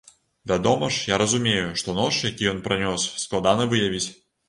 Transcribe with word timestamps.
Вядома 0.51 0.89
ж, 0.95 1.03
я 1.13 1.19
разумею, 1.23 1.69
што 1.83 1.97
нож, 2.01 2.25
які 2.31 2.51
ён 2.55 2.65
пранёс, 2.71 3.09
складана 3.29 3.73
выявіць. 3.73 4.07